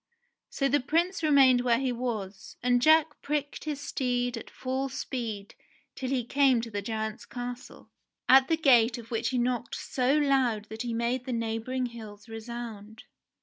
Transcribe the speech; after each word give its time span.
So 0.49 0.67
the 0.67 0.79
Prince 0.79 1.21
remained 1.21 1.61
where 1.61 1.77
he 1.77 1.91
was, 1.91 2.57
and 2.63 2.81
Jack 2.81 3.21
pricked 3.21 3.65
his 3.65 3.79
steed 3.79 4.35
at 4.35 4.49
full 4.49 4.89
speed 4.89 5.53
till 5.93 6.09
he 6.09 6.23
came 6.25 6.59
to 6.61 6.71
the 6.71 6.81
giant's 6.81 7.23
castle, 7.27 7.91
at 8.27 8.47
the 8.47 8.57
gate 8.57 8.97
of 8.97 9.11
which 9.11 9.29
he 9.29 9.37
knocked 9.37 9.75
so 9.75 10.17
loud 10.17 10.65
that 10.69 10.81
he 10.81 10.91
made 10.95 11.25
the 11.25 11.31
neighbouring 11.33 11.85
hills 11.85 12.27
resound. 12.27 13.03